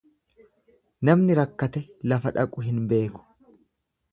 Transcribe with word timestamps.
Namni 1.09 1.35
rakkate 1.39 1.83
lafa 2.13 2.33
dhaqu 2.39 2.67
hin 2.71 2.81
beeku. 2.95 3.23